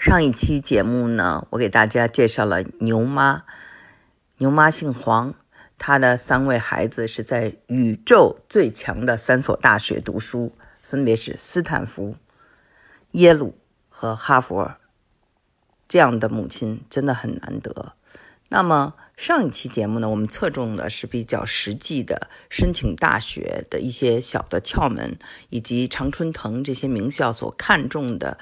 [0.00, 3.44] 上一期节目呢，我给大家介绍了牛妈。
[4.38, 5.34] 牛妈姓黄，
[5.76, 12.16] 她的三位孩子是在宇宙最强的三所大学读书，分别是斯坦福、
[13.10, 13.58] 耶鲁
[13.90, 14.72] 和哈佛。
[15.86, 17.92] 这样的母亲真的很难得。
[18.48, 25.18] 那么上一期节目呢，我们侧重的是比较实际的申请大学的一些小的窍门，
[25.50, 28.38] 以及常春藤这些名校所看重的。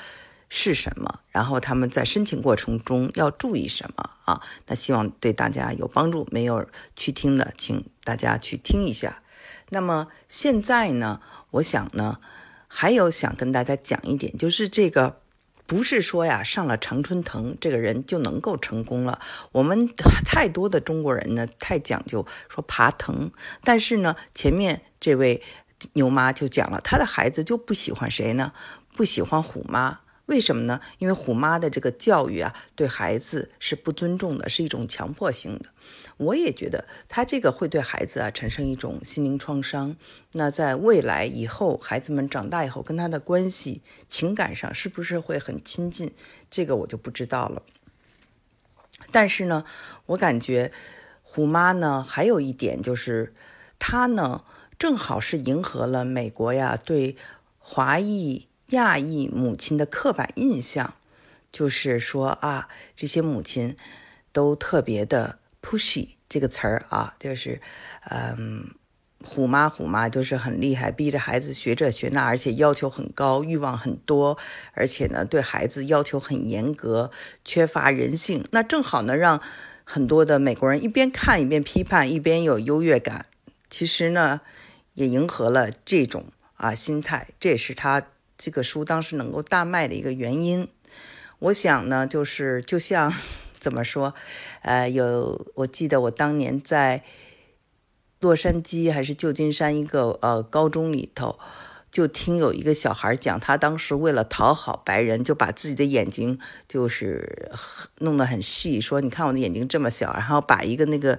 [0.49, 1.21] 是什么？
[1.31, 4.43] 然后他们在申请过程中要注意什么啊？
[4.67, 6.27] 那希望对大家有帮助。
[6.31, 6.67] 没有
[6.97, 9.23] 去听的，请大家去听一下。
[9.71, 12.19] 那么现在呢，我想呢，
[12.67, 15.21] 还有想跟大家讲一点，就是这个
[15.67, 19.21] 不是说呀，上了常春藤这个人就能够成功了。
[19.53, 19.87] 我们
[20.25, 23.31] 太多的中国人呢，太讲究说爬藤，
[23.63, 25.43] 但是呢，前面这位
[25.93, 28.53] 牛妈就讲了，她的孩子就不喜欢谁呢？
[28.97, 30.01] 不喜欢虎妈。
[30.29, 30.79] 为什么呢？
[30.99, 35.71] 因为虎妈的这个教育啊，对孩子是不尊重的，是一种强迫性的。
[36.19, 39.97] 我也觉得他这个会对孩子啊产生一种心灵创伤。
[40.33, 46.13] 那在未来以后，孩子们长大以后跟他的关系、情感上是不是会很亲近？
[46.51, 47.63] 这个我就不知道了。
[49.11, 49.65] 但是呢，
[50.07, 50.71] 我感觉
[51.23, 53.33] 虎妈呢还有一点就是，
[53.79, 54.45] 她呢
[54.79, 57.17] 正好是迎合了美国呀对
[57.59, 58.48] 华裔。
[58.71, 60.95] 亚裔母亲的刻板印象，
[61.51, 63.75] 就是说啊，这些母亲
[64.31, 67.63] 都特别的 pushy 这个词儿啊，就是，
[68.11, 68.69] 嗯，
[69.25, 74.37] 虎妈虎妈就是很厉害，逼着孩子学这学那，而且要求很高，欲望很多，
[74.75, 77.11] 而且呢，对孩子要求很严格，
[77.47, 78.45] 缺乏人性。
[78.51, 79.41] 那正好呢，让
[79.85, 83.25] 很多的美国人一边看一边批判，一边有优越感。
[83.71, 84.43] 其实呢，
[84.93, 86.27] 也迎合了这种
[86.59, 88.09] 啊心态，这也是他。
[88.39, 90.69] 这个书当时能够大卖的一个原因，
[91.41, 93.13] 我想呢，就是就像
[93.59, 94.15] 怎么说，
[94.63, 97.03] 呃，有我记得我当年在
[98.21, 101.37] 洛杉矶还是旧金山一个呃高中里头，
[101.91, 106.39] 就听有一个小孩讲，他当时为了讨好白人，就把自己的眼睛
[106.69, 107.51] 就是
[107.99, 111.19] 弄得很细，说你看我的眼睛这么小，然后把一个那个。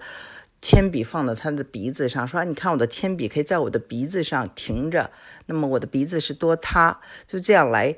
[0.61, 5.09] 铅笔放到他的鼻子上，说：“你看我的铅笔可以在我的鼻子上停着，
[5.45, 7.95] 那么我的鼻子是多塌，就这样来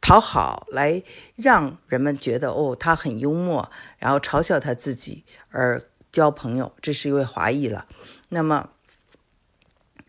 [0.00, 1.02] 讨好，来
[1.34, 3.68] 让人们觉得哦，他很幽默，
[3.98, 6.72] 然后嘲笑他自己而交朋友。
[6.80, 7.86] 这是一位华裔了。
[8.28, 8.70] 那么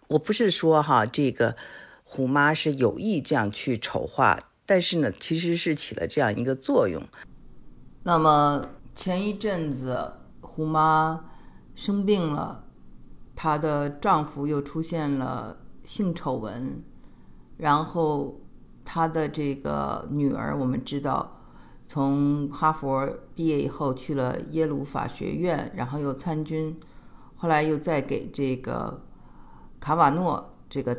[0.10, 1.56] 我不是说哈，这个
[2.04, 7.02] 虎妈是有意这样去丑化，但是呢，其实是起了这样一个作用。
[8.04, 11.32] 那么前一阵子虎妈。
[11.76, 12.64] 生病了，
[13.36, 16.82] 她的丈夫又出现了性丑闻，
[17.58, 18.40] 然后
[18.86, 21.34] 她的这个女儿，我们知道，
[21.86, 26.80] 从哈佛毕业以后去了耶鲁法学院，然后又参军，
[27.36, 29.02] 后来又再给这个
[29.82, 30.98] 卡瓦诺这个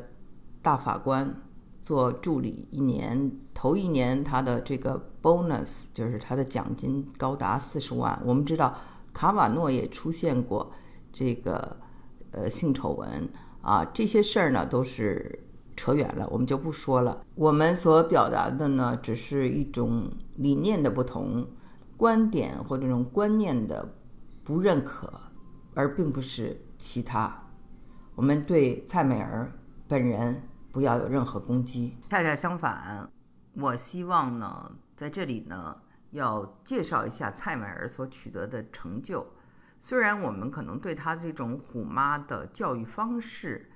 [0.61, 1.41] 大法官
[1.81, 8.77] 做助理一年，头一年他的这个 bonus 就是他的奖金高达四十万，我们知道。
[9.17, 10.71] 卡瓦诺也出现过
[11.11, 11.75] 这个
[12.33, 13.27] 呃性丑闻
[13.63, 17.25] 啊，这些事儿呢都是扯远了，我们就不说了。
[17.35, 21.47] 我们所表达的呢，只是一种理念的不同，
[21.97, 23.95] 观点或这种观念的
[24.45, 25.11] 不认可，
[25.75, 27.43] 而并不是其他。
[28.17, 29.51] 我们对蔡美儿
[29.89, 33.11] 本人不要有任何攻击，恰恰相反，
[33.55, 35.75] 我希望呢，在这里呢。
[36.11, 39.35] 要介绍一下蔡美儿所取得的成就。
[39.81, 43.71] 虽然我们可能对她这种虎妈的教育方式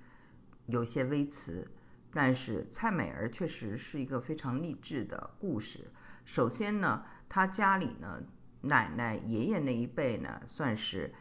[0.66, 1.70] 有些微词，
[2.12, 5.90] 但是蔡美儿确实是一个非常励志的故事。
[6.24, 8.22] 首先呢，她家里呢，
[8.62, 11.12] 奶奶、爷爷那一辈呢，算是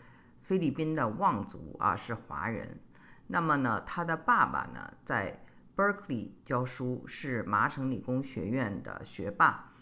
[0.41, 2.79] 菲律宾的望族啊，是华人。
[3.27, 5.45] 那么呢，她的爸爸呢，在
[5.75, 9.73] Berkeley 教书，是麻省理工学院的学霸，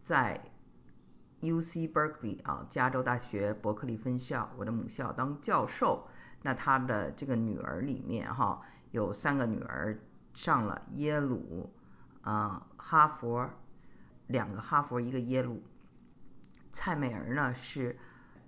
[0.00, 0.52] 在。
[1.44, 6.08] U C Berkeley 啊，加州大学伯克利分校，我的母校当教授。
[6.42, 8.60] 那他的这个女儿里面哈，
[8.90, 9.98] 有三个女儿
[10.32, 11.72] 上了耶鲁，
[12.22, 13.48] 啊，哈佛，
[14.26, 15.62] 两个哈佛，一个耶鲁。
[16.72, 17.98] 蔡美儿呢是，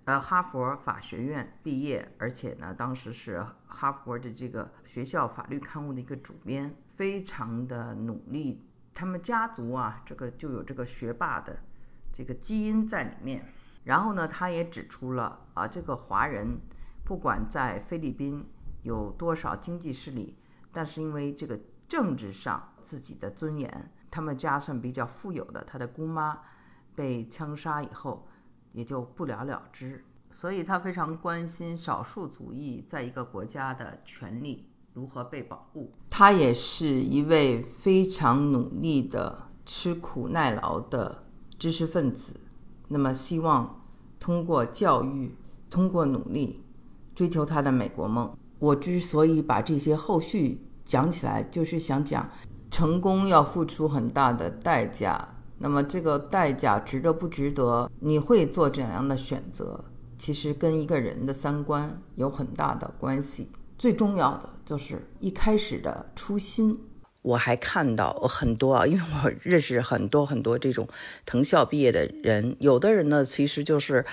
[0.05, 8.63] 呃，哈佛法学院毕业，而且呢，当时是哈佛的这个学校法律刊物的一个主编，非常的努力。
[8.93, 11.57] 他们家族啊，这个就有这个学霸的。
[12.17, 13.45] 这个基因在里面，
[13.83, 16.57] 然后呢，他也指出了啊，这个华人
[17.05, 18.43] 不管在菲律宾
[18.81, 20.35] 有多少经济势力，
[20.71, 25.63] 但是因为这个政治上自己的尊严，他们家算比较富有的。
[25.63, 26.39] 他的姑妈
[26.95, 28.27] 被枪杀以后，
[28.71, 30.03] 也就不了了之。
[30.31, 35.91] 所以他非常关心少数族裔在一个国家的权利如何被保护。
[36.09, 41.26] 他也是一位非常努力的、吃苦耐劳的
[41.57, 42.39] 知识分子。
[42.87, 43.83] 那么，希望
[44.19, 45.35] 通过教育，
[45.69, 46.63] 通过努力，
[47.13, 48.35] 追求他的美国梦。
[48.59, 52.29] 我之所以把这些后续讲起来，就是想讲，
[52.71, 55.35] 成功要付出很大的代价。
[55.59, 57.91] 那么，这个代价值得不值得？
[57.99, 59.83] 你会做怎样的选择？
[60.17, 66.79] 其实跟一个人的三观有很大的关系，最重要的就是一开始的初心。
[67.27, 70.87] 我还看到很多啊，因为我认识很多很多这种
[71.25, 74.05] 藤校毕业的人，有的人呢，其实就是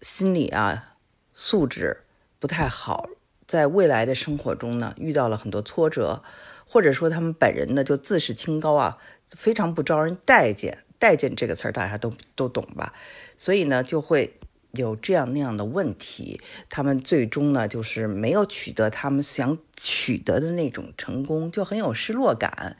[0.00, 0.96] 心理啊
[1.34, 2.04] 素质
[2.38, 3.10] 不太好，
[3.46, 6.22] 在未来的生活中呢遇到了很多挫折，
[6.66, 8.98] 或者说他们本人呢就自视清高啊，
[9.30, 10.78] 非常不招人待见。
[10.98, 12.94] 待见这个词儿大家都都懂吧？
[13.36, 14.38] 所以呢就会。
[14.76, 22.76] 有这样那样的问题，他们最终呢，就是没有取得他们想取得的那种成功，就很有失落感。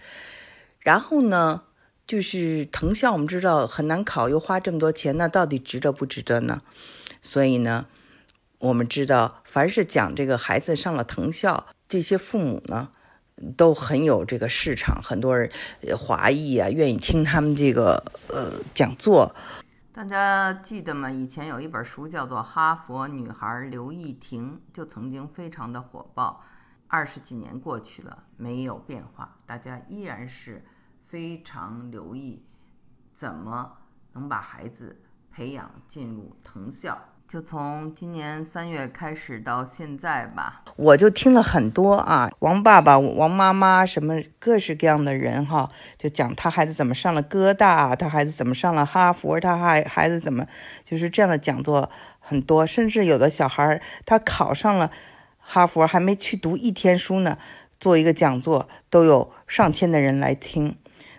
[0.80, 1.62] 然后呢，
[2.06, 6.60] 就是藤校，我们知道很难考，又花这么多钱，那到底值得不值得呢？
[7.20, 7.86] 所以呢，
[8.58, 12.90] 我们知道，凡是讲这个孩子上了藤校，这些父母呢，
[13.56, 15.50] 都很有这个市场，很多人
[15.98, 19.34] 华裔啊，愿意听他们这个呃讲座。
[19.96, 21.10] 大家记得吗？
[21.10, 26.44] 以前有一本书叫做《哈佛女孩刘亦婷》，就曾经非常的火爆。
[26.86, 30.62] 二十几年过去了，没有变化，大家依然是
[31.00, 32.44] 非常留意
[33.14, 33.72] 怎么
[34.12, 35.00] 能把孩子
[35.30, 36.98] 培养进入藤校。
[37.28, 45.68] 就从今年三月开始到现在吧，我就听了很多啊，王爸爸、王妈妈什么各式各样的人哈，
[45.98, 50.46] 就讲他孩子怎么上了哥大，他孩子怎么上了哈佛，他孩孩子怎么
[50.84, 51.90] 就是这样的讲座
[52.20, 54.92] 很多，甚至有的小孩他考上了
[55.40, 57.36] 哈佛，还没去读一天书呢，
[57.80, 60.76] 做一个讲座都有上千的人来听。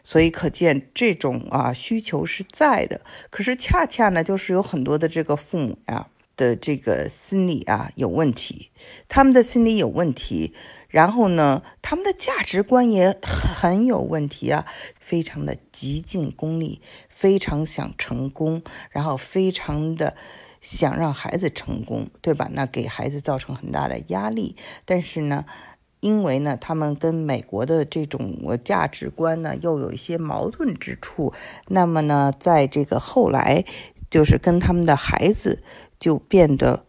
[0.10, 6.08] 所以可见这种啊需求是在的，可是恰恰呢，就是有很多的这个父母呀
[6.38, 8.72] 的这个心理啊有问题，
[9.10, 10.54] 他们的心理有问题，
[10.88, 14.66] 然后呢，他们的价值观也很有问题啊，
[14.98, 20.16] 非常的极尽功利，非常想成功，然后非常的
[20.62, 22.50] 想让孩子成功，对吧？
[22.54, 24.56] 那给孩子造成很大的压力，
[24.86, 25.44] 但是呢。
[26.00, 31.34] 因为呢，他们跟美国的这种价值观呢，又有一些矛盾之处。
[31.68, 33.66] 那么呢，在这个后来，
[34.10, 35.64] 就是跟他们的孩子
[36.00, 36.86] 就变得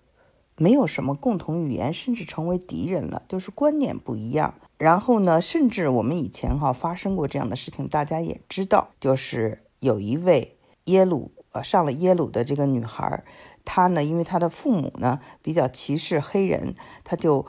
[0.58, 4.54] 没有什么共同语言，甚至成为敌人了，就是观念不一样。
[4.76, 13.24] 然后呢，甚至我们以前哈发生过这样的事情，大家也知道，就是有一位耶鲁呃上了耶鲁的这个女孩，
[13.64, 17.46] 她呢，因为她的父母呢比较歧视黑人，她就。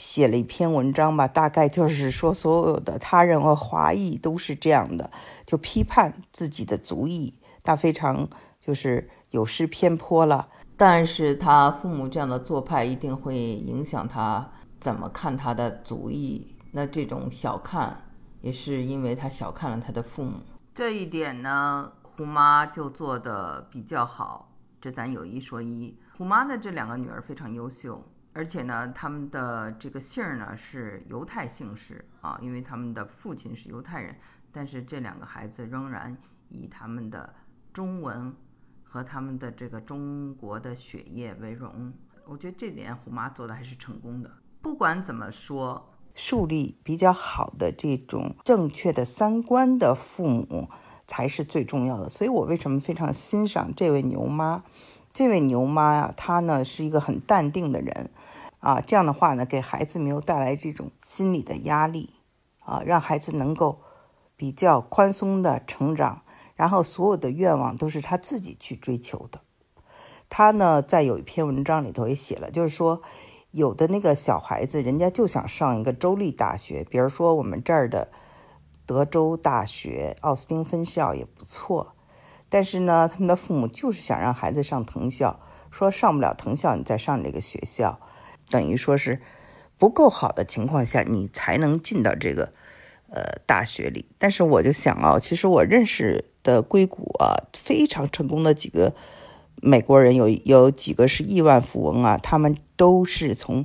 [0.00, 5.10] 写了一篇文章吧，大概就是说，所有的他人和华裔都是这样的，
[5.44, 8.26] 就批判自己的族裔，那非常
[8.58, 10.48] 就是有失偏颇了。
[10.78, 14.50] 但是他父母这样的做派一定会影响他
[14.80, 18.04] 怎么看他的族裔，那这种小看
[18.40, 20.40] 也是因为他小看了他的父母。
[20.74, 25.94] 这一点呢，胡妈就做的比较好，这咱有一说一。
[26.16, 28.02] 胡妈的这两个女儿非常优秀。
[28.32, 34.16] 而且呢，他们的这个姓儿呢是犹太姓氏啊，因为他们的父亲是犹太人。
[34.52, 36.16] 但是这两个孩子仍然
[36.48, 37.32] 以他们的
[37.72, 38.34] 中文
[38.82, 41.92] 和他们的这个中国的血液为荣。
[42.26, 44.30] 我觉得这点虎妈做的还是成功的。
[44.60, 50.68] 不管怎么说，树立比较好的这种正确的三观的父母
[51.06, 52.08] 才是最重要的。
[52.08, 54.64] 所以我为什么非常欣赏这位牛妈？
[55.12, 58.10] 这位牛妈呀，她呢是一个很淡定的人，
[58.60, 62.14] 啊，这样的话呢，给孩子没有带来这种心理的压力，
[62.60, 63.80] 啊，让孩子能够
[64.36, 66.22] 比较宽松的成长，
[66.54, 69.40] 然后所有的愿望都是他自己去追求的。
[70.28, 73.02] 他呢，在有一篇文章里头也写了，就是说，
[73.50, 78.12] 有的那个小孩子，人家就想上一个州立大学，比如说我们这儿的
[78.86, 81.96] 德州大学奥斯汀分校也不错。
[82.52, 85.38] 但是呢，他们的父母就是想让孩子上藤校，
[85.70, 88.00] 说上不了藤校，你再上这个学校，
[88.50, 89.22] 等于说是
[89.78, 92.52] 不够好的情况下，你才能进到这个
[93.08, 94.04] 呃大学里。
[94.18, 98.92] 但是我就想啊，其实我认识的硅谷啊非常成功的几个
[99.62, 103.64] 美国人，有有几个是亿万富翁啊，他们都是从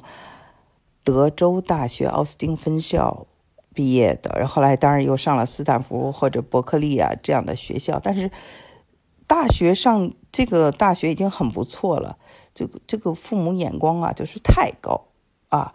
[1.04, 3.26] 德州大学奥斯汀分校
[3.74, 8.30] 毕业的，然后来当然又上了斯坦福或者伯克利啊这样的学校，但是。
[9.28, 12.18] 大学上这个大学已经很不错了，
[12.54, 15.08] 这个这个父母眼光啊，就是太高
[15.50, 15.74] 啊。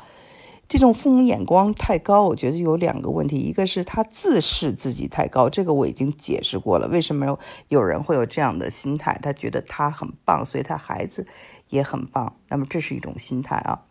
[0.69, 9.19] 这种父母眼光太高，我觉得有两个问题，一个是他自视自己太高，这个我已经解释过了，为什么有有人会有这样的心态？
[9.21, 11.27] 他觉得他很棒，所以他孩子
[11.71, 12.37] 也很棒。
[12.51, 13.87] 那么这是一种心态啊。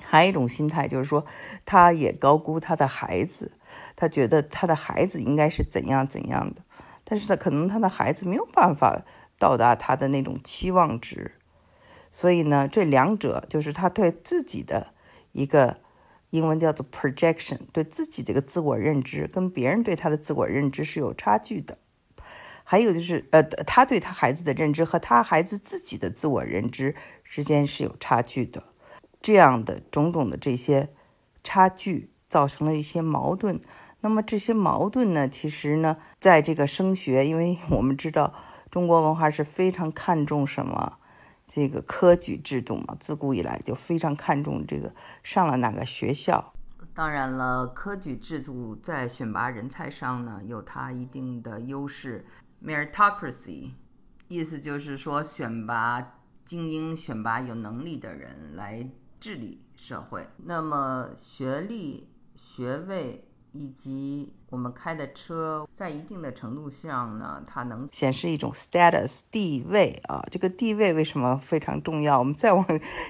[0.00, 1.26] 还有一种心态就是说，
[1.64, 3.50] 他也高估他的孩子，
[3.96, 6.62] 他觉得他的孩子应该是怎样怎样的，
[7.08, 9.02] 但是他可能他的孩子没有办法
[9.38, 11.32] 到达他的那种期望值，
[12.12, 14.92] 所以呢，这两者就是他对自己的
[15.32, 15.78] 一个。
[16.30, 21.78] 英文叫做 projection，对自己的一个自我认知跟别人对他的自我认知是有差距的。
[22.64, 28.64] 还有就是，呃，他对他孩子的认知和他孩子自己的自我认知之间是有差距的。
[29.22, 30.90] 这样的种种的这些
[31.42, 33.62] 差距造成了一些矛盾。
[34.00, 38.32] 那么这些矛盾呢，其实呢，在这个升学，因为我们知道
[38.70, 40.98] 中国文化是非常看重什么。
[41.48, 46.52] 这个科举制度嘛，自古以来就非常看重这个上了哪个学校。
[46.94, 52.26] 当然了，科举制度在选拔人才上呢，有它一定的优势。
[52.62, 53.70] Meritocracy，
[54.28, 58.88] 意思就是说选拔精英、选拔有能力的人来
[59.18, 60.28] 治理社会。
[60.44, 63.24] 那么学历、学位。
[63.52, 70.24] 以及我们开的车，在一定的程度上呢，它能显示一种 status 地位啊。
[70.30, 72.18] 这个地位为什么非常重要？
[72.18, 72.64] 我们再往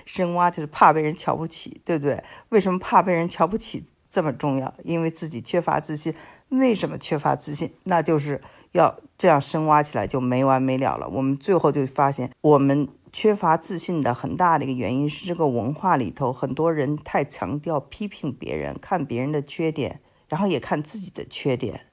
[0.04, 2.23] 深挖，就是怕被人瞧不起，对不对？
[2.50, 4.73] 为什么怕被人瞧不起这么重要？
[4.85, 6.14] 因为自己缺乏自信。
[6.49, 7.75] 为什么缺乏自信？
[7.85, 8.40] 那就是
[8.73, 11.09] 要这样深挖起来就没完没了了。
[11.09, 20.00] 我们最后就发现，我们缺乏自信的很大的一个原因是这个文化里头很多人太强调批评别人，看别人的缺点。
[20.28, 21.87] 然后也看自己的缺点，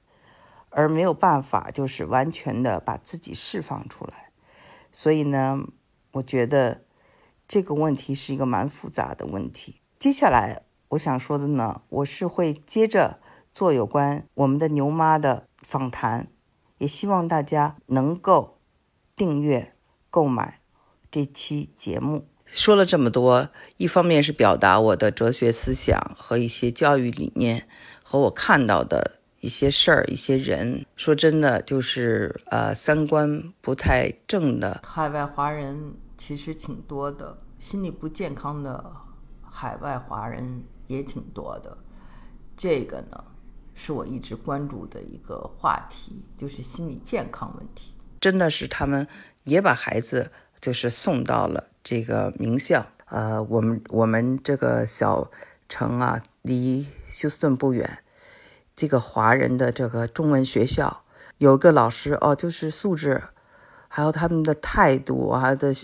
[0.70, 4.30] 而没有办法就是完全的把自己释放出来。
[4.92, 5.60] 所以呢，
[6.12, 6.84] 我觉得
[7.48, 9.80] 这个问题是一个蛮复杂的问题。
[9.98, 13.18] 接下来我想说的呢，我是会接着
[13.50, 16.28] 做有关我们的牛妈的访谈，
[16.78, 18.58] 也希望大家能够
[19.16, 19.74] 订阅
[20.10, 20.60] 购买
[21.10, 22.28] 这期节目。
[22.44, 27.66] 说了这么多，一方面是表达我的哲学思想和一些教育理念。
[28.08, 38.92] 和我看到的一些事儿、一些人，说真的，就是呃，三观不太正的海外华人其实挺多的，心理不健康的
[39.42, 41.76] 海外华人也挺多的。
[42.56, 43.24] 这个呢，
[43.74, 47.92] 是我一直关注的一个话题，就是心理健康问题。
[48.20, 49.04] 真的是他们
[49.42, 55.28] 也把孩子就是送到了这个名校，呃，我们我们这个小
[55.68, 56.22] 城啊。
[56.46, 57.98] 离休斯顿不远，
[58.76, 61.02] 这个华人的这个中文学校
[61.38, 63.20] 有个老师哦，就是素质，
[63.88, 65.74] 还有他们的态度啊的，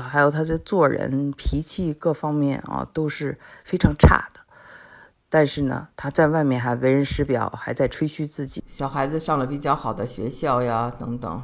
[0.00, 4.40] 还有他的做人脾气各方面啊都是非常差的。
[5.28, 11.42] 但是呢，他在外面还为人师表，还在吹嘘自己小孩子上了比较好的学校呀等等。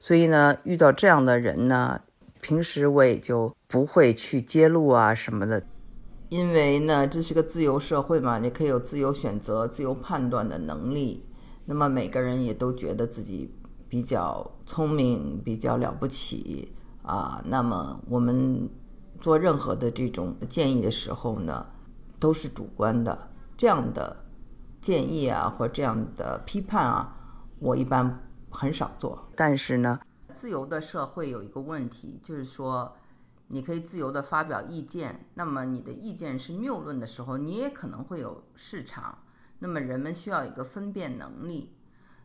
[0.00, 2.00] 所以呢，遇到这样的人呢，
[2.40, 5.62] 平时我也就不会去揭露啊什么的。
[6.28, 11.24] 因为呢，这是个自由社会嘛，你可以有自由选择、自由判断的能力。
[11.66, 13.54] 那么每个人也都觉得自己
[13.88, 17.40] 比较聪明、比较了不起啊。
[17.46, 18.68] 那么我们
[19.20, 21.64] 做任何的这种建议的时候呢，
[22.18, 23.28] 都是主观的。
[23.56, 24.24] 这样的
[24.80, 27.16] 建议啊，或这样的批判啊，
[27.60, 29.28] 我一般很少做。
[29.36, 30.00] 但是呢，
[30.34, 32.92] 自由的社会有一个问题，就是说。
[33.48, 39.18] 你可以自由地发表意见，那么你的意见是谬论的时候，你也可能会有市场。
[39.60, 41.72] 那么人们需要一个分辨能力。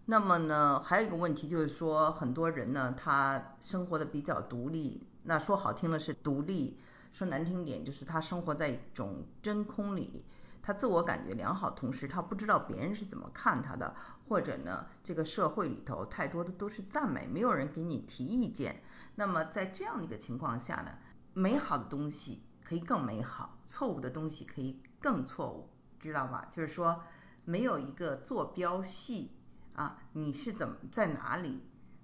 [0.05, 5.07] 那么呢，还有一个问题就是说，很多人呢，他生活的比较独立。
[5.23, 6.79] 那说好听的是独立，
[7.11, 10.25] 说难听点就是他生活在一种真空里，
[10.63, 13.95] 他自我感觉良好，同时他不知道别人是怎么看他的，
[14.27, 18.81] 或者呢，这个社会里头太多的都是赞美，没有人给你提意见。
[19.15, 20.91] 那么在这样的一个情况下呢？
[21.33, 25.69] 美好的东西可以更美好，错误的东西可以更错误，
[25.99, 26.47] 知道吧？
[26.51, 27.01] 就是说，
[27.45, 29.31] 没有一个坐标系
[29.73, 31.61] 啊，你是怎么在哪里，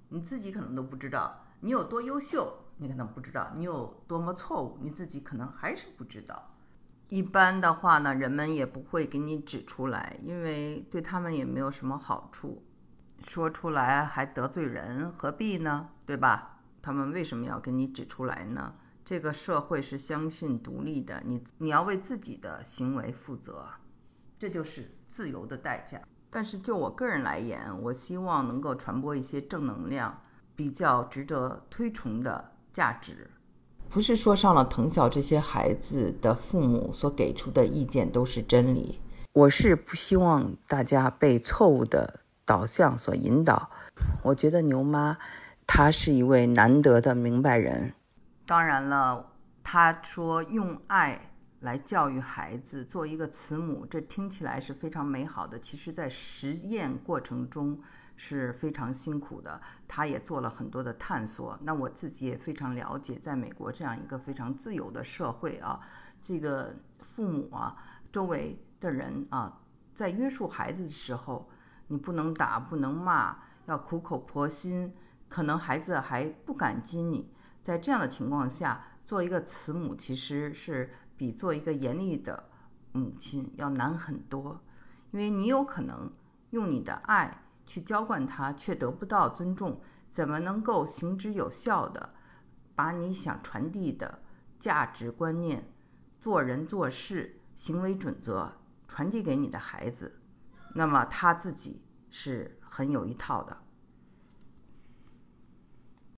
[0.10, 1.43] 你自己可能都不知道。
[1.60, 6.51] 你有多优秀，你可能不知道；你有多么错误，你自己可能还是不知道。
[7.10, 12.63] 一般的话呢，人们也不会给你指出来，因为对他们也没有什么好处，
[13.25, 15.89] 说出来还得罪人，何必呢？
[16.05, 16.60] 对吧？
[16.81, 18.75] 他们为什么要给你指出来呢？
[19.07, 23.65] 这个社会是相信独立的，你你要为自己的行为负责，
[24.37, 26.01] 这就是自由的代价。
[26.29, 30.23] 但是就我个人来言，我希望能够传播一些正能量，
[30.57, 33.29] 比较值得推崇的价值。
[33.87, 38.99] 不是说上了藤校这些孩子的父母所给出的意见都是真理。
[39.31, 43.69] 我是不希望大家被错误的导向所引导。
[44.21, 45.17] 我觉得牛妈
[45.65, 47.93] 她是一位难得的明白人。
[48.48, 55.60] 当然了，他说用爱来教育孩子，做一个慈母，这听起来是非常美好的。
[55.60, 57.80] 其实，在实验过程中
[58.16, 59.62] 是非常辛苦的。
[59.88, 61.60] 他也做了很多的探索。
[61.62, 65.80] 那我自己也非常了解，在美国这样一个非常自由的社会啊，
[66.22, 67.75] 这个父母啊，
[68.12, 68.63] 周围。
[68.80, 69.60] 的人啊，
[69.96, 71.50] 在约束孩子的时候，
[71.88, 73.36] 你不能打，不能骂，
[73.66, 74.94] 要苦口婆心，
[75.27, 77.34] 可能孩子还不感激你。
[77.67, 82.41] 在这样的情况下，做一个慈母其实是比做一个严厉的
[82.93, 84.63] 母亲要难很多，
[85.12, 86.09] 因为你有可能
[86.51, 92.13] 用你的爱去浇灌他，却得不到尊重，怎么能够行之有效的
[92.74, 94.21] 把你想传递的
[94.57, 95.69] 价值观念、
[96.21, 98.50] 做人做事行为准则？
[98.88, 100.21] 传递给你的孩子，
[100.74, 103.57] 那么他自己是很有一套的。